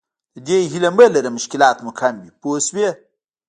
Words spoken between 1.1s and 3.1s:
لره مشکلات مو کم وي پوه شوې!.